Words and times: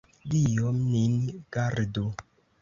Dio 0.35 0.71
nin 0.77 1.19
gardu! 1.59 2.05